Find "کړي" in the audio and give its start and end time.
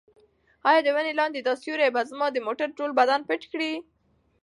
3.51-3.73